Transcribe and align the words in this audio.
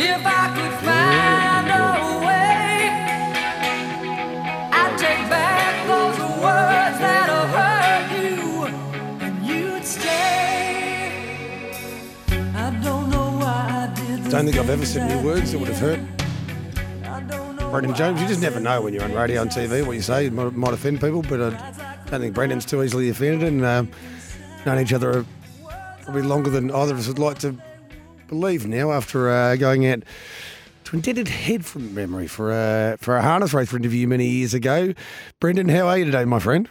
If 0.00 0.22
I 0.24 0.54
could 0.54 0.74
find 0.86 1.66
a 1.74 2.24
way, 2.24 2.88
I'd 4.70 4.96
take 4.96 5.28
back 5.28 5.86
those 5.88 6.18
words 6.38 6.98
that 7.00 7.28
hurt 7.56 8.22
you, 8.22 8.66
and 9.26 9.44
you'd 9.44 9.84
stay. 9.84 11.50
I 12.54 12.70
don't 12.80 13.10
know 13.10 13.38
why 13.40 13.90
I 13.90 13.94
did 13.96 14.30
Don't 14.30 14.44
think 14.44 14.56
I've 14.56 14.70
ever 14.70 14.86
said 14.86 15.10
any 15.10 15.20
words 15.20 15.50
that 15.50 15.58
would 15.58 15.66
have 15.66 15.80
hurt. 15.80 15.98
I 17.02 17.20
don't 17.22 17.56
know 17.56 17.70
Brendan 17.70 17.96
Jones, 17.96 18.22
you 18.22 18.28
just 18.28 18.40
never 18.40 18.60
know 18.60 18.80
when 18.82 18.94
you're 18.94 19.02
on 19.02 19.12
radio 19.12 19.42
and 19.42 19.50
TV 19.50 19.84
what 19.84 19.96
you 19.96 20.02
say. 20.02 20.26
It 20.26 20.32
might, 20.32 20.52
might 20.52 20.74
offend 20.74 21.00
people, 21.00 21.22
but 21.22 21.40
I 21.40 21.72
don't 22.08 22.20
think 22.20 22.34
Brendan's 22.36 22.64
too 22.64 22.84
easily 22.84 23.08
offended 23.08 23.48
and 23.48 23.64
uh, 23.64 23.82
known 24.64 24.78
each 24.78 24.92
other 24.92 25.26
probably 26.02 26.22
longer 26.22 26.50
than 26.50 26.70
either 26.70 26.92
of 26.92 27.00
us 27.00 27.08
would 27.08 27.18
like 27.18 27.40
to 27.40 27.56
believe 28.28 28.66
now 28.66 28.92
after 28.92 29.30
uh, 29.30 29.56
going 29.56 29.86
out 29.86 30.04
to 30.84 30.96
Indented 30.96 31.28
Head 31.28 31.64
from 31.64 31.94
memory 31.94 32.26
for, 32.26 32.52
uh, 32.52 32.96
for 32.98 33.16
a 33.16 33.22
harness 33.22 33.52
race 33.52 33.72
interview 33.72 34.06
many 34.06 34.26
years 34.26 34.54
ago. 34.54 34.92
Brendan, 35.40 35.68
how 35.68 35.88
are 35.88 35.98
you 35.98 36.04
today, 36.04 36.24
my 36.24 36.38
friend? 36.38 36.68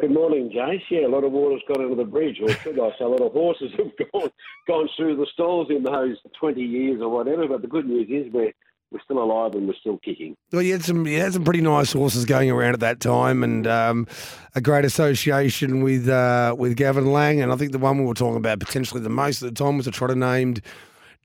Good 0.00 0.12
morning, 0.12 0.50
Jace. 0.50 0.80
Yeah, 0.90 1.06
a 1.06 1.08
lot 1.08 1.24
of 1.24 1.32
water's 1.32 1.62
gone 1.68 1.82
under 1.84 1.96
the 1.96 2.04
bridge, 2.04 2.40
or 2.40 2.48
should 2.48 2.80
I 2.80 2.88
say, 2.98 3.04
a 3.04 3.08
lot 3.08 3.20
of 3.20 3.32
horses 3.32 3.70
have 3.78 4.10
gone 4.12 4.30
gone 4.66 4.88
through 4.96 5.16
the 5.16 5.26
stalls 5.32 5.68
in 5.68 5.82
those 5.82 6.16
20 6.38 6.62
years 6.62 7.02
or 7.02 7.10
whatever. 7.10 7.46
But 7.46 7.62
the 7.62 7.68
good 7.68 7.86
news 7.86 8.08
is 8.08 8.32
we're 8.32 8.52
we're 8.90 9.00
still 9.00 9.22
alive 9.22 9.54
and 9.54 9.68
we're 9.68 9.74
still 9.74 9.98
kicking. 9.98 10.36
Well, 10.52 10.62
you 10.62 10.72
had 10.72 10.84
some 10.84 11.06
you 11.06 11.20
had 11.20 11.32
some 11.32 11.44
pretty 11.44 11.60
nice 11.60 11.92
horses 11.92 12.24
going 12.24 12.50
around 12.50 12.74
at 12.74 12.80
that 12.80 13.00
time, 13.00 13.42
and 13.42 13.66
um, 13.66 14.06
a 14.54 14.60
great 14.60 14.84
association 14.84 15.82
with 15.82 16.08
uh, 16.08 16.54
with 16.58 16.76
Gavin 16.76 17.12
Lang, 17.12 17.40
and 17.40 17.52
I 17.52 17.56
think 17.56 17.72
the 17.72 17.78
one 17.78 17.98
we 17.98 18.04
were 18.04 18.14
talking 18.14 18.36
about 18.36 18.60
potentially 18.60 19.00
the 19.00 19.08
most 19.08 19.42
at 19.42 19.54
the 19.54 19.64
time 19.64 19.76
was 19.76 19.86
a 19.86 19.90
trotter 19.90 20.16
named 20.16 20.60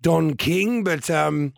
Don 0.02 0.36
King. 0.36 0.84
But 0.84 1.10
um, 1.10 1.54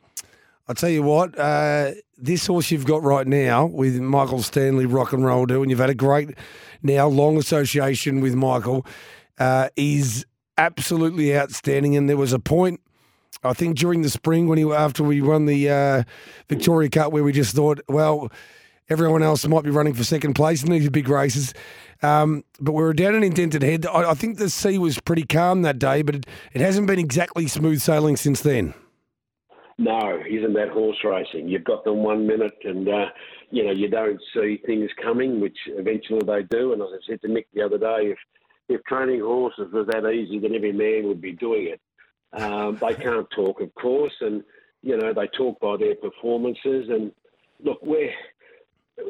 I'll 0.67 0.75
tell 0.75 0.89
you 0.89 1.03
what, 1.03 1.38
uh, 1.38 1.91
this 2.17 2.47
horse 2.47 2.72
you've 2.72 2.85
got 2.85 3.03
right 3.03 3.28
now 3.28 3.66
with 3.66 4.00
Michael 4.00 4.41
Stanley 4.41 4.85
Rock 4.85 5.13
and 5.13 5.25
Roll 5.25 5.45
Do, 5.45 5.61
and 5.61 5.69
you've 5.69 5.80
had 5.80 5.89
a 5.89 5.95
great 5.95 6.38
now 6.83 7.08
long 7.08 7.38
association 7.38 8.22
with 8.22 8.35
Michael, 8.35 8.85
uh, 9.39 9.69
is 9.75 10.25
absolutely 10.58 11.38
outstanding. 11.38 11.97
And 11.97 12.09
there 12.09 12.17
was 12.17 12.33
a 12.33 12.39
point. 12.39 12.80
I 13.43 13.53
think 13.53 13.77
during 13.77 14.02
the 14.02 14.09
spring 14.09 14.47
when 14.47 14.57
he 14.57 14.63
after 14.71 15.03
we 15.03 15.21
won 15.21 15.45
the 15.45 15.69
uh, 15.69 16.03
Victoria 16.49 16.89
Cup 16.89 17.11
where 17.11 17.23
we 17.23 17.31
just 17.31 17.55
thought, 17.55 17.79
well, 17.88 18.31
everyone 18.89 19.23
else 19.23 19.45
might 19.47 19.63
be 19.63 19.69
running 19.69 19.94
for 19.94 20.03
second 20.03 20.33
place 20.33 20.63
in 20.63 20.71
these 20.71 20.89
big 20.89 21.09
races. 21.09 21.53
Um, 22.02 22.44
but 22.59 22.73
we 22.73 22.83
were 22.83 22.94
down 22.94 23.16
an 23.16 23.23
indented 23.23 23.63
head. 23.63 23.85
I, 23.85 24.11
I 24.11 24.13
think 24.13 24.38
the 24.38 24.49
sea 24.49 24.77
was 24.77 24.99
pretty 24.99 25.23
calm 25.23 25.63
that 25.63 25.79
day, 25.79 26.02
but 26.02 26.16
it, 26.16 26.25
it 26.53 26.61
hasn't 26.61 26.88
been 26.88 26.99
exactly 26.99 27.47
smooth 27.47 27.81
sailing 27.81 28.16
since 28.16 28.41
then. 28.41 28.73
No, 29.79 30.19
isn't 30.27 30.53
that 30.53 30.69
horse 30.69 30.97
racing? 31.03 31.47
You've 31.47 31.63
got 31.63 31.83
them 31.83 31.97
one 31.97 32.25
minute, 32.25 32.57
and 32.63 32.88
uh, 32.88 33.05
you 33.51 33.63
know 33.63 33.72
you 33.72 33.89
don't 33.89 34.19
see 34.33 34.59
things 34.66 34.89
coming, 35.01 35.39
which 35.39 35.57
eventually 35.67 36.22
they 36.25 36.44
do. 36.50 36.73
And 36.73 36.81
as 36.81 36.88
I 36.91 36.97
said 37.07 37.22
to 37.22 37.28
Mick 37.28 37.45
the 37.53 37.62
other 37.62 37.78
day, 37.78 38.12
if 38.12 38.17
if 38.69 38.83
training 38.85 39.22
horses 39.22 39.72
was 39.72 39.88
that 39.88 40.09
easy, 40.09 40.39
then 40.39 40.56
every 40.56 40.72
man 40.72 41.07
would 41.07 41.22
be 41.22 41.33
doing 41.33 41.67
it. 41.67 41.81
Um, 42.33 42.77
they 42.81 42.93
can't 42.93 43.29
talk, 43.31 43.61
of 43.61 43.73
course, 43.75 44.13
and 44.21 44.43
you 44.81 44.97
know 44.97 45.13
they 45.13 45.27
talk 45.27 45.59
by 45.59 45.77
their 45.77 45.95
performances. 45.95 46.89
And 46.89 47.11
look, 47.63 47.79
we're 47.81 48.11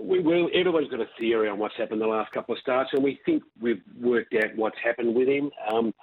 we 0.01 0.19
will. 0.19 0.49
Everybody's 0.53 0.89
got 0.89 1.01
a 1.01 1.09
theory 1.19 1.49
on 1.49 1.57
what's 1.57 1.77
happened 1.77 2.01
the 2.01 2.07
last 2.07 2.31
couple 2.31 2.53
of 2.53 2.61
starts, 2.61 2.91
and 2.93 3.03
we 3.03 3.19
think 3.25 3.43
we've 3.59 3.81
worked 3.99 4.33
out 4.35 4.55
what's 4.55 4.77
happened 4.83 5.15
with 5.15 5.27
him. 5.27 5.49
Um, 5.71 5.93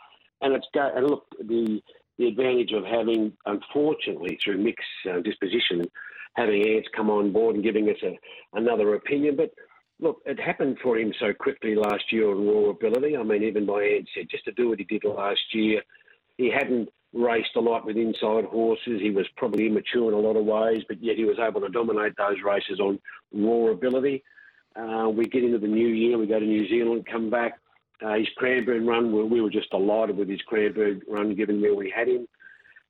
and 0.41 0.55
it's 0.55 0.67
go, 0.75 0.91
and 0.95 1.07
look 1.07 1.27
the 1.39 1.81
the 2.19 2.29
advantage 2.29 2.73
of 2.73 2.85
having, 2.85 3.33
unfortunately, 3.47 4.39
through 4.43 4.59
Mick's 4.59 4.85
uh, 5.11 5.21
disposition, 5.21 5.83
having 6.35 6.67
Ants 6.67 6.89
come 6.95 7.11
on 7.11 7.33
board 7.33 7.57
and 7.57 7.65
giving 7.65 7.89
us 7.89 7.97
a, 8.05 8.17
another 8.57 8.95
opinion. 8.95 9.37
But 9.37 9.51
look, 10.01 10.19
it 10.25 10.39
happened 10.39 10.79
for 10.83 10.97
him 10.97 11.13
so 11.19 11.33
quickly 11.33 11.75
last 11.75 12.13
year 12.13 12.31
on 12.31 12.47
raw 12.47 12.71
ability. 12.71 13.17
I 13.17 13.23
mean, 13.23 13.43
even 13.43 13.67
my 13.67 13.83
Ants 13.83 14.11
said 14.15 14.29
just 14.31 14.45
to 14.45 14.53
do 14.53 14.69
what 14.69 14.79
he 14.79 14.85
did 14.85 15.05
last 15.05 15.41
year, 15.53 15.83
he 16.39 16.51
hadn't 16.51 16.89
raced 17.15 17.57
a 17.57 17.61
lot 17.61 17.87
with 17.87 17.97
inside 17.97 18.45
horses. 18.45 19.01
He 19.01 19.11
was 19.11 19.27
probably 19.37 19.67
immature 19.67 20.09
in 20.09 20.15
a 20.15 20.21
lot 20.21 20.37
of 20.37 20.45
ways, 20.45 20.83
but 20.89 21.03
yet 21.03 21.17
he 21.17 21.25
was 21.25 21.39
able 21.39 21.61
to 21.61 21.69
dominate 21.69 22.17
those 22.17 22.43
races 22.45 22.81
on 22.81 22.99
raw 23.33 23.71
ability. 23.71 24.23
Uh, 24.77 25.09
we 25.09 25.25
get 25.27 25.45
into 25.45 25.59
the 25.59 25.69
new 25.69 25.87
year, 25.89 26.19
we 26.19 26.27
go 26.27 26.41
to 26.41 26.45
New 26.45 26.69
Zealand, 26.69 27.07
come 27.11 27.31
back. 27.31 27.61
Uh, 28.05 28.15
his 28.15 28.29
Cranbourne 28.37 28.87
run, 28.87 29.13
we, 29.13 29.23
we 29.23 29.41
were 29.41 29.51
just 29.51 29.71
delighted 29.71 30.17
with 30.17 30.29
his 30.29 30.43
Cranbourne 30.43 31.01
run, 31.09 31.35
given 31.35 31.61
where 31.61 31.75
we 31.75 31.93
had 31.95 32.09
him. 32.09 32.27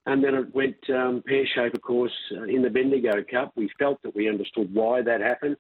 And 0.07 0.25
then 0.25 0.35
it 0.35 0.55
went 0.55 0.77
um, 0.91 1.23
pear 1.27 1.47
shape, 1.55 1.75
of 1.75 1.83
course, 1.83 2.13
uh, 2.33 2.45
in 2.45 2.63
the 2.63 2.71
Bendigo 2.71 3.23
Cup. 3.31 3.53
We 3.57 3.71
felt 3.79 4.03
that 4.03 4.15
we 4.15 4.29
understood 4.29 4.73
why 4.75 5.03
that 5.03 5.21
happened. 5.21 5.57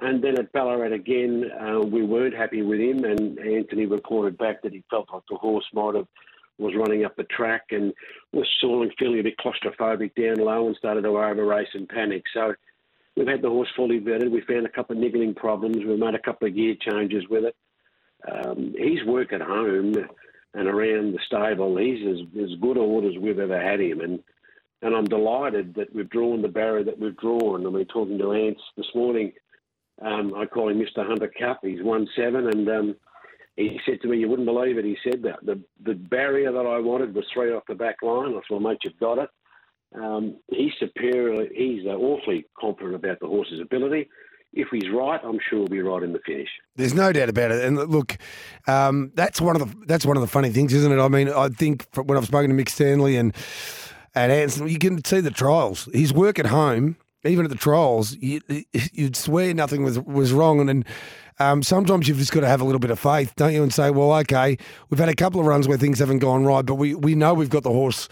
And 0.00 0.22
then 0.22 0.38
at 0.38 0.52
Ballarat 0.52 0.92
again, 0.92 1.50
uh, 1.60 1.80
we 1.80 2.04
weren't 2.04 2.34
happy 2.34 2.62
with 2.62 2.78
him, 2.78 3.04
and 3.04 3.38
Anthony 3.38 3.86
reported 3.86 4.38
back 4.38 4.62
that 4.62 4.72
he 4.72 4.84
felt 4.88 5.08
like 5.12 5.24
the 5.28 5.36
horse 5.36 5.66
might 5.72 5.96
have 5.96 6.06
was 6.58 6.74
running 6.76 7.04
up 7.04 7.16
the 7.16 7.24
track 7.24 7.66
and 7.70 7.92
was 8.32 8.46
stalling, 8.58 8.90
feeling 8.98 9.20
a 9.20 9.22
bit 9.22 9.38
claustrophobic 9.38 10.14
down 10.14 10.44
low, 10.44 10.66
and 10.66 10.76
started 10.76 11.02
to 11.02 11.08
over 11.08 11.44
race 11.44 11.68
and 11.74 11.88
panic. 11.88 12.24
So 12.34 12.54
we've 13.16 13.28
had 13.28 13.42
the 13.42 13.48
horse 13.48 13.68
fully 13.76 14.00
vetted. 14.00 14.30
We 14.30 14.40
found 14.42 14.66
a 14.66 14.70
couple 14.70 14.96
of 14.96 15.02
niggling 15.02 15.34
problems. 15.34 15.76
We've 15.78 15.98
made 15.98 16.14
a 16.14 16.20
couple 16.20 16.48
of 16.48 16.54
gear 16.54 16.74
changes 16.80 17.24
with 17.28 17.44
it. 17.44 17.56
Um, 18.30 18.74
his 18.76 19.04
work 19.06 19.32
at 19.32 19.40
home 19.40 19.94
and 20.54 20.68
around 20.68 21.12
the 21.12 21.20
stable, 21.26 21.76
he's 21.76 22.06
as, 22.06 22.42
as 22.42 22.58
good 22.60 22.76
a 22.76 22.80
order 22.80 23.08
as 23.08 23.18
we've 23.18 23.38
ever 23.38 23.60
had 23.60 23.80
him. 23.80 24.00
And 24.00 24.20
and 24.80 24.94
I'm 24.94 25.06
delighted 25.06 25.74
that 25.74 25.92
we've 25.92 26.08
drawn 26.08 26.40
the 26.40 26.48
barrier 26.48 26.84
that 26.84 27.00
we've 27.00 27.16
drawn. 27.16 27.66
I 27.66 27.70
mean, 27.70 27.84
talking 27.86 28.18
to 28.18 28.32
Ants 28.32 28.60
this 28.76 28.86
morning, 28.94 29.32
um, 30.00 30.34
I 30.36 30.46
call 30.46 30.68
him 30.68 30.78
Mr. 30.78 31.04
Hunter 31.04 31.32
Cup. 31.36 31.60
He's 31.62 31.82
won 31.82 32.08
seven, 32.14 32.46
and 32.46 32.68
um, 32.68 32.96
he 33.58 33.80
said 33.84 34.00
to 34.02 34.08
me, 34.08 34.18
"You 34.18 34.28
wouldn't 34.28 34.46
believe 34.46 34.78
it." 34.78 34.84
He 34.84 34.96
said 35.02 35.22
that 35.24 35.40
the 35.42 35.60
the 35.84 35.94
barrier 35.94 36.52
that 36.52 36.66
I 36.66 36.78
wanted 36.78 37.14
was 37.14 37.24
three 37.34 37.52
off 37.52 37.64
the 37.68 37.74
back 37.74 37.96
line. 38.02 38.30
I 38.30 38.34
said, 38.34 38.42
"Well, 38.50 38.60
mate, 38.60 38.78
you've 38.84 38.98
got 39.00 39.18
it." 39.18 39.28
Um, 39.94 40.36
he's 40.48 40.72
superior. 40.78 41.48
He's 41.52 41.84
uh, 41.84 41.90
awfully 41.90 42.46
confident 42.58 42.94
about 42.94 43.18
the 43.20 43.26
horse's 43.26 43.60
ability. 43.60 44.08
If 44.52 44.68
he's 44.70 44.88
right, 44.90 45.20
I'm 45.22 45.38
sure 45.50 45.60
he'll 45.60 45.66
be 45.66 45.82
right 45.82 46.02
in 46.02 46.12
the 46.12 46.20
finish. 46.24 46.48
There's 46.76 46.94
no 46.94 47.12
doubt 47.12 47.28
about 47.28 47.50
it. 47.50 47.64
And 47.64 47.76
look, 47.76 48.16
um, 48.66 49.10
that's 49.14 49.40
one 49.40 49.60
of 49.60 49.68
the 49.68 49.86
that's 49.86 50.06
one 50.06 50.16
of 50.16 50.20
the 50.20 50.28
funny 50.28 50.50
things, 50.50 50.72
isn't 50.72 50.92
it? 50.92 51.00
I 51.00 51.08
mean, 51.08 51.28
I 51.28 51.48
think 51.48 51.86
when 51.94 52.16
I've 52.16 52.26
spoken 52.26 52.56
to 52.56 52.62
Mick 52.62 52.68
Stanley 52.68 53.16
and 53.16 53.34
and 54.14 54.30
Anson, 54.30 54.68
you 54.68 54.78
can 54.78 55.04
see 55.04 55.20
the 55.20 55.30
trials. 55.32 55.88
His 55.92 56.12
work 56.12 56.38
at 56.38 56.46
home, 56.46 56.96
even 57.24 57.44
at 57.44 57.50
the 57.50 57.56
trials, 57.56 58.16
you, 58.16 58.40
you'd 58.72 59.16
swear 59.16 59.54
nothing 59.54 59.82
was 59.82 59.98
was 59.98 60.32
wrong. 60.32 60.60
And 60.60 60.68
then 60.68 60.84
um, 61.38 61.62
sometimes 61.62 62.08
you've 62.08 62.18
just 62.18 62.32
got 62.32 62.40
to 62.40 62.48
have 62.48 62.60
a 62.60 62.64
little 62.64 62.78
bit 62.78 62.90
of 62.90 62.98
faith, 62.98 63.34
don't 63.36 63.52
you? 63.52 63.62
And 63.62 63.72
say, 63.72 63.90
well, 63.90 64.12
okay, 64.20 64.56
we've 64.90 65.00
had 65.00 65.08
a 65.08 65.14
couple 65.14 65.40
of 65.40 65.46
runs 65.46 65.68
where 65.68 65.78
things 65.78 65.98
haven't 65.98 66.20
gone 66.20 66.44
right, 66.44 66.64
but 66.64 66.76
we 66.76 66.94
we 66.94 67.14
know 67.14 67.34
we've 67.34 67.50
got 67.50 67.62
the 67.62 67.70
horse 67.70 68.08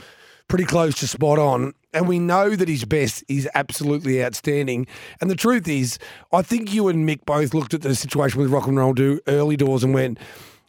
pretty 0.48 0.64
close 0.64 0.94
to 1.00 1.08
spot 1.08 1.38
on. 1.38 1.72
And 1.92 2.06
we 2.06 2.18
know 2.18 2.54
that 2.56 2.68
his 2.68 2.84
best 2.84 3.24
is 3.28 3.48
absolutely 3.54 4.22
outstanding. 4.22 4.86
And 5.20 5.30
the 5.30 5.36
truth 5.36 5.66
is, 5.66 5.98
I 6.32 6.42
think 6.42 6.72
you 6.72 6.88
and 6.88 7.08
Mick 7.08 7.24
both 7.24 7.54
looked 7.54 7.74
at 7.74 7.82
the 7.82 7.94
situation 7.94 8.40
with 8.40 8.50
Rock 8.50 8.66
and 8.66 8.76
Roll 8.76 8.92
do 8.92 9.18
early 9.26 9.56
doors 9.56 9.82
and 9.82 9.94
went, 9.94 10.18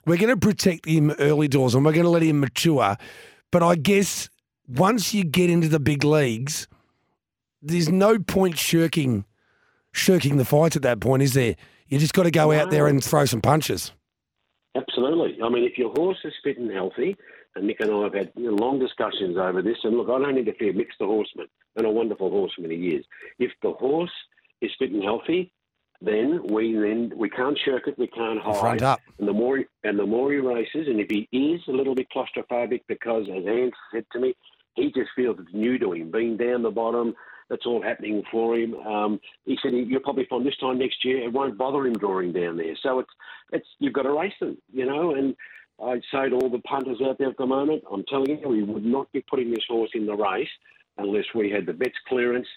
we're 0.06 0.18
going 0.18 0.30
to 0.30 0.38
protect 0.38 0.86
him 0.86 1.12
early 1.20 1.48
doors 1.48 1.76
and 1.76 1.84
we're 1.84 1.92
going 1.92 2.06
to 2.06 2.10
let 2.10 2.24
him 2.24 2.40
mature. 2.40 2.96
But 3.52 3.62
I 3.62 3.76
guess 3.76 4.30
once 4.68 5.14
you 5.14 5.26
get 5.26 5.50
into 5.50 5.68
the 5.68 5.80
big 5.80 6.04
leagues, 6.04 6.68
there's 7.62 7.90
no 7.90 8.20
point 8.20 8.58
shirking 8.58 9.26
shirking 9.98 10.38
the 10.38 10.46
fight 10.46 10.76
at 10.76 10.82
that 10.84 11.00
point, 11.00 11.24
is 11.24 11.34
there? 11.34 11.56
You 11.88 12.00
just 12.00 12.14
got 12.14 12.24
to 12.24 12.32
go 12.32 12.52
out 12.52 12.70
there 12.70 12.88
and 12.88 13.04
throw 13.04 13.26
some 13.26 13.42
punches. 13.42 13.92
Absolutely. 14.76 15.38
I 15.44 15.50
mean, 15.50 15.64
if 15.64 15.78
your 15.78 15.92
horse 15.96 16.18
is 16.24 16.34
fit 16.44 16.60
and 16.60 16.72
healthy, 16.72 17.16
and 17.56 17.68
Mick 17.68 17.80
and 17.80 17.92
I 17.92 18.04
have 18.04 18.14
had 18.14 18.32
long 18.36 18.80
discussions 18.80 19.38
over 19.38 19.62
this, 19.62 19.78
and 19.84 19.98
look, 19.98 20.10
I 20.10 20.20
don't 20.20 20.38
interfere. 20.38 20.74
Mick's 20.74 20.96
the 21.00 21.06
horseman 21.06 21.48
and 21.76 21.88
a 21.88 21.90
wonderful 21.90 22.30
horseman 22.30 22.72
he 22.72 22.90
is. 22.90 23.06
If 23.40 23.52
the 23.64 23.72
horse 23.72 24.12
is 24.62 24.72
fit 24.78 24.92
and 24.92 25.04
healthy, 25.04 25.52
then 26.00 26.42
we 26.52 26.74
then 26.74 27.12
we 27.16 27.30
can't 27.30 27.58
shirk 27.66 27.88
it, 27.88 27.98
we 27.98 28.08
can't 28.08 28.40
hide. 28.40 28.60
Front 28.60 28.82
up. 28.84 29.00
And 29.18 29.28
the 29.28 29.34
more 29.34 29.58
he, 29.58 29.66
and 29.84 29.98
the 29.98 30.06
more 30.06 30.32
he 30.32 30.38
races, 30.38 30.88
and 30.88 31.00
if 31.00 31.08
he 31.10 31.28
is 31.36 31.62
a 31.68 31.72
little 31.72 31.96
bit 31.96 32.08
claustrophobic, 32.16 32.82
because 32.88 33.24
as 33.24 33.46
Ant 33.48 33.74
said 33.92 34.06
to 34.12 34.20
me, 34.20 34.36
he 34.76 34.92
just 34.92 35.10
feels 35.16 35.38
it's 35.40 35.54
new 35.54 35.80
to 35.80 35.94
him, 35.94 36.12
being 36.12 36.38
down 36.38 36.62
the 36.62 36.70
bottom. 36.70 37.16
That's 37.50 37.66
all 37.66 37.82
happening 37.82 38.24
for 38.32 38.58
him. 38.58 38.76
Um, 38.76 39.20
he 39.46 39.58
said 39.62 39.74
you'll 39.74 40.02
probably 40.02 40.28
find 40.30 40.46
this 40.46 40.58
time 40.58 40.80
next 40.80 41.04
year 41.06 41.24
it 41.24 41.32
won't 41.32 41.58
bother 41.58 41.86
him 41.86 41.94
drawing 41.94 42.34
down 42.34 42.58
there. 42.58 42.76
So 42.84 43.00
it's 43.00 43.10
it's 43.52 43.68
you've 43.80 43.94
got 43.94 44.04
to 44.04 44.12
race 44.12 44.34
them, 44.40 44.58
you 44.74 44.86
know. 44.86 45.16
And 45.16 45.36
I'd 45.84 46.02
say 46.12 46.30
to 46.30 46.36
all 46.36 46.50
the 46.50 46.60
punters 46.60 47.00
out 47.06 47.18
there 47.18 47.30
at 47.30 47.38
the 47.38 47.46
moment, 47.46 47.84
I'm 47.92 48.04
telling 48.10 48.40
you, 48.40 48.50
we 48.50 48.64
would 48.64 48.86
not 48.86 49.12
be 49.12 49.22
putting 49.22 49.52
this 49.52 49.64
horse 49.68 49.92
in 49.94 50.06
the 50.06 50.16
race 50.16 50.50
unless 50.98 51.26
we 51.36 51.50
had 51.50 51.66
the 51.66 51.74
vet's 51.74 51.94
clearance, 52.08 52.48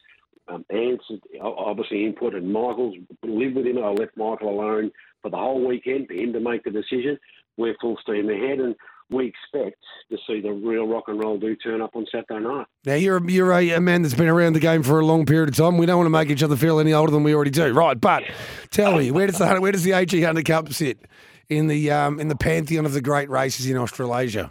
um, 0.48 0.64
Ant's 0.70 1.04
obviously 1.40 2.04
input, 2.04 2.34
and 2.34 2.52
Michael's 2.52 2.96
lived 3.22 3.56
with 3.56 3.66
him. 3.66 3.78
I 3.78 3.90
left 3.90 4.16
Michael 4.16 4.50
alone 4.50 4.90
for 5.22 5.30
the 5.30 5.36
whole 5.36 5.64
weekend 5.64 6.08
for 6.08 6.14
him 6.14 6.32
to 6.32 6.40
make 6.40 6.64
the 6.64 6.70
decision. 6.70 7.18
We're 7.56 7.76
full 7.80 7.98
steam 8.02 8.28
ahead, 8.30 8.58
and 8.58 8.74
we 9.10 9.26
expect 9.26 9.76
the 10.40 10.52
real 10.52 10.86
rock 10.86 11.04
and 11.08 11.18
roll 11.22 11.38
do 11.38 11.54
turn 11.56 11.80
up 11.80 11.94
on 11.94 12.06
Saturday 12.10 12.44
night. 12.44 12.66
Now 12.84 12.94
you're 12.94 13.18
a, 13.18 13.30
you're 13.30 13.52
a, 13.52 13.70
a 13.70 13.80
man 13.80 14.02
that's 14.02 14.14
been 14.14 14.28
around 14.28 14.54
the 14.54 14.60
game 14.60 14.82
for 14.82 15.00
a 15.00 15.06
long 15.06 15.26
period 15.26 15.48
of 15.48 15.56
time. 15.56 15.78
We 15.78 15.86
don't 15.86 15.98
want 15.98 16.06
to 16.06 16.10
make 16.10 16.30
each 16.30 16.42
other 16.42 16.56
feel 16.56 16.80
any 16.80 16.92
older 16.92 17.12
than 17.12 17.22
we 17.22 17.34
already 17.34 17.50
do, 17.50 17.72
right? 17.72 18.00
But 18.00 18.24
tell 18.70 18.96
me, 18.96 19.10
where 19.10 19.26
does 19.26 19.38
the 19.38 19.56
where 19.60 19.72
does 19.72 19.84
the 19.84 19.92
AG 19.92 20.20
Hunter 20.22 20.42
Cup 20.42 20.72
sit 20.72 20.98
in 21.48 21.66
the 21.66 21.90
um, 21.90 22.20
in 22.20 22.28
the 22.28 22.36
pantheon 22.36 22.86
of 22.86 22.92
the 22.92 23.00
great 23.00 23.28
races 23.30 23.66
in 23.66 23.76
Australasia? 23.76 24.50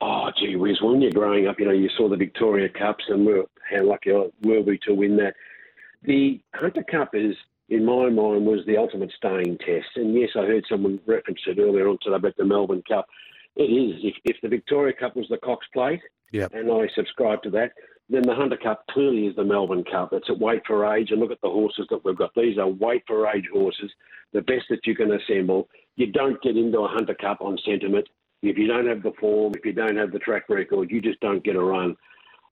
Oh, 0.00 0.30
gee 0.38 0.56
whiz, 0.56 0.80
when 0.80 1.02
you're 1.02 1.10
growing 1.10 1.46
up, 1.46 1.60
you 1.60 1.66
know, 1.66 1.72
you 1.72 1.90
saw 1.96 2.08
the 2.08 2.16
Victoria 2.16 2.68
Cups 2.68 3.04
and 3.08 3.26
we 3.26 3.42
how 3.70 3.84
lucky 3.84 4.10
were 4.10 4.62
we 4.62 4.78
to 4.86 4.94
win 4.94 5.16
that. 5.18 5.34
The 6.02 6.40
Hunter 6.54 6.82
Cup 6.82 7.10
is, 7.14 7.36
in 7.68 7.84
my 7.84 8.08
mind, 8.08 8.46
was 8.46 8.64
the 8.66 8.78
ultimate 8.78 9.12
staying 9.16 9.58
test. 9.58 9.88
And 9.96 10.14
yes, 10.14 10.30
I 10.34 10.40
heard 10.40 10.64
someone 10.68 10.98
reference 11.06 11.40
it 11.46 11.58
earlier 11.58 11.88
on 11.88 11.98
today 12.02 12.16
about 12.16 12.36
the 12.36 12.44
Melbourne 12.44 12.82
Cup. 12.88 13.06
It 13.56 13.64
is. 13.64 14.00
If, 14.02 14.14
if 14.24 14.36
the 14.42 14.48
Victoria 14.48 14.92
Cup 14.92 15.16
was 15.16 15.26
the 15.28 15.38
Cox 15.38 15.66
Plate, 15.72 16.00
Yep. 16.32 16.54
and 16.54 16.70
I 16.70 16.86
subscribe 16.94 17.42
to 17.42 17.50
that, 17.50 17.72
then 18.08 18.22
the 18.22 18.34
Hunter 18.34 18.56
Cup 18.56 18.84
clearly 18.90 19.26
is 19.26 19.36
the 19.36 19.44
Melbourne 19.44 19.84
Cup. 19.90 20.12
It's 20.12 20.28
at 20.30 20.38
weight 20.38 20.62
for 20.66 20.94
age. 20.94 21.10
And 21.10 21.20
look 21.20 21.32
at 21.32 21.40
the 21.42 21.50
horses 21.50 21.86
that 21.90 22.04
we've 22.04 22.16
got. 22.16 22.34
These 22.34 22.58
are 22.58 22.68
weight 22.68 23.02
for 23.06 23.28
age 23.28 23.48
horses, 23.52 23.90
the 24.32 24.42
best 24.42 24.66
that 24.70 24.86
you 24.86 24.94
can 24.94 25.12
assemble. 25.12 25.68
You 25.96 26.06
don't 26.12 26.40
get 26.42 26.56
into 26.56 26.80
a 26.80 26.88
Hunter 26.88 27.14
Cup 27.14 27.40
on 27.40 27.58
sentiment. 27.64 28.08
If 28.42 28.56
you 28.56 28.66
don't 28.66 28.86
have 28.86 29.02
the 29.02 29.12
form, 29.20 29.54
if 29.54 29.64
you 29.64 29.72
don't 29.72 29.96
have 29.96 30.12
the 30.12 30.18
track 30.18 30.48
record, 30.48 30.90
you 30.90 31.00
just 31.00 31.20
don't 31.20 31.44
get 31.44 31.56
a 31.56 31.62
run. 31.62 31.96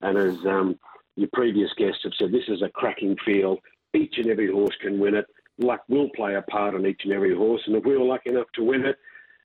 And 0.03 0.19
as 0.19 0.37
um, 0.47 0.79
your 1.17 1.29
previous 1.33 1.71
guests 1.77 2.01
have 2.05 2.13
said, 2.19 2.31
this 2.31 2.49
is 2.49 2.63
a 2.63 2.69
cracking 2.69 3.17
field. 3.25 3.59
Each 3.95 4.15
and 4.19 4.29
every 4.29 4.51
horse 4.51 4.77
can 4.81 4.99
win 4.99 5.15
it. 5.15 5.27
Luck 5.59 5.83
will 5.89 6.11
play 6.15 6.35
a 6.35 6.43
part 6.43 6.75
on 6.75 6.87
each 6.87 7.01
and 7.05 7.13
every 7.13 7.35
horse. 7.35 7.63
And 7.67 7.75
if 7.75 7.85
we 7.85 7.97
were 7.97 8.05
lucky 8.05 8.31
enough 8.31 8.47
to 8.55 8.65
win 8.65 8.85
it, 8.85 8.97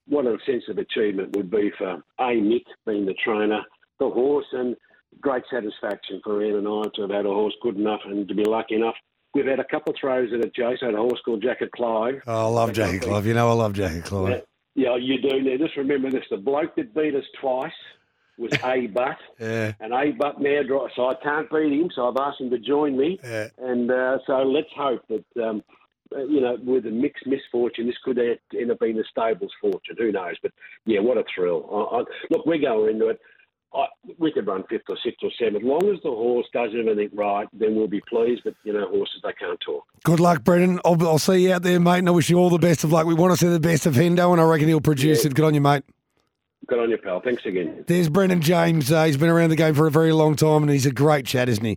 what 0.07 0.25
a 0.25 0.37
sense 0.45 0.63
of 0.69 0.77
achievement 0.77 1.35
would 1.35 1.49
be 1.49 1.71
for 1.77 2.03
A. 2.19 2.23
Mick 2.41 2.63
being 2.85 3.05
the 3.05 3.13
trainer, 3.23 3.61
the 3.99 4.09
horse, 4.09 4.45
and 4.51 4.75
great 5.21 5.43
satisfaction 5.51 6.19
for 6.23 6.43
Ian 6.43 6.57
and 6.57 6.67
I 6.67 6.83
to 6.95 7.01
have 7.03 7.11
had 7.11 7.25
a 7.25 7.29
horse 7.29 7.53
good 7.61 7.77
enough 7.77 8.01
and 8.05 8.27
to 8.27 8.33
be 8.35 8.43
lucky 8.45 8.75
enough. 8.75 8.95
We've 9.33 9.45
had 9.45 9.59
a 9.59 9.63
couple 9.63 9.93
of 9.93 9.97
throws 9.99 10.31
at 10.33 10.41
it. 10.45 10.51
I 10.59 10.75
had 10.85 10.93
a 10.93 10.97
horse 10.97 11.19
called 11.25 11.41
Jackie 11.41 11.69
Clive. 11.75 12.21
Oh, 12.27 12.47
I 12.47 12.49
love 12.49 12.73
Jackie 12.73 12.99
Clive. 12.99 13.25
You 13.25 13.33
know 13.33 13.49
I 13.49 13.53
love 13.53 13.73
Jackie 13.73 14.01
Clive. 14.01 14.43
Yeah, 14.75 14.95
you 14.95 15.21
do. 15.21 15.41
Now, 15.41 15.57
just 15.57 15.77
remember 15.77 16.09
this: 16.11 16.25
the 16.29 16.37
bloke 16.37 16.75
that 16.75 16.93
beat 16.95 17.15
us 17.15 17.23
twice 17.39 17.71
was 18.37 18.51
A. 18.63 18.87
Butt, 18.87 19.17
Yeah. 19.39 19.73
and 19.79 19.93
A. 19.93 20.11
Butt 20.11 20.39
now 20.41 20.61
drives. 20.63 20.93
So 20.95 21.07
I 21.09 21.15
can't 21.23 21.49
beat 21.49 21.71
him. 21.71 21.89
So 21.95 22.09
I've 22.09 22.17
asked 22.17 22.41
him 22.41 22.49
to 22.51 22.59
join 22.59 22.97
me. 22.97 23.19
Yeah. 23.23 23.47
And 23.59 23.89
uh, 23.91 24.17
so 24.27 24.37
let's 24.43 24.69
hope 24.75 25.01
that 25.09 25.43
um, 25.43 25.63
you 26.29 26.41
know, 26.41 26.57
with 26.63 26.85
a 26.85 26.91
mixed 26.91 27.25
misfortune, 27.27 27.87
this 27.87 27.95
could 28.03 28.19
end 28.19 28.71
up 28.71 28.79
being 28.79 28.97
the 28.97 29.03
stable's 29.09 29.51
fortune. 29.61 29.95
Who 29.97 30.11
knows? 30.11 30.35
But 30.41 30.51
yeah, 30.85 30.99
what 30.99 31.17
a 31.17 31.23
thrill! 31.35 31.67
I, 31.91 31.97
I, 31.97 32.03
look, 32.29 32.45
we 32.45 32.59
go 32.59 32.87
into 32.87 33.09
it. 33.09 33.19
I, 33.75 33.85
we 34.19 34.31
could 34.31 34.45
run 34.45 34.63
fifth 34.69 34.83
or 34.87 34.97
sixth 35.03 35.23
or 35.23 35.31
seventh. 35.39 35.63
As 35.63 35.67
long 35.67 35.89
as 35.91 35.99
the 36.03 36.11
horse 36.11 36.45
does 36.53 36.69
everything 36.77 37.09
right, 37.15 37.47
then 37.53 37.75
we'll 37.75 37.87
be 37.87 38.01
pleased. 38.07 38.41
But 38.43 38.53
you 38.63 38.71
know, 38.73 38.87
horses 38.87 39.21
they 39.23 39.33
can't 39.33 39.59
talk. 39.65 39.83
Good 40.03 40.19
luck, 40.19 40.43
Brendan. 40.43 40.79
I'll, 40.85 41.01
I'll 41.07 41.17
see 41.17 41.45
you 41.47 41.53
out 41.53 41.63
there, 41.63 41.79
mate, 41.79 41.99
and 41.99 42.07
I 42.07 42.11
wish 42.11 42.29
you 42.29 42.37
all 42.37 42.51
the 42.51 42.59
best 42.59 42.83
of 42.83 42.91
luck. 42.91 43.07
We 43.07 43.15
want 43.15 43.31
to 43.33 43.37
see 43.37 43.49
the 43.51 43.59
best 43.59 43.85
of 43.87 43.95
Hendo, 43.95 44.31
and 44.31 44.39
I 44.39 44.43
reckon 44.43 44.67
he'll 44.67 44.79
produce 44.81 45.23
Yeah. 45.23 45.31
it. 45.31 45.35
Good 45.35 45.45
on 45.45 45.53
you, 45.55 45.61
mate. 45.61 45.83
Good 46.67 46.79
on 46.79 46.89
you, 46.91 46.97
pal. 46.97 47.19
Thanks 47.19 47.45
again. 47.45 47.83
There's 47.87 48.07
Brendan 48.09 48.41
James. 48.41 48.89
Uh, 48.91 49.03
he's 49.05 49.17
been 49.17 49.27
around 49.29 49.49
the 49.49 49.55
game 49.57 49.73
for 49.73 49.85
a 49.87 49.91
very 49.91 50.13
long 50.13 50.35
time, 50.35 50.61
and 50.61 50.71
he's 50.71 50.85
a 50.85 50.91
great 50.93 51.25
chat, 51.25 51.49
isn't 51.49 51.65
he? 51.65 51.71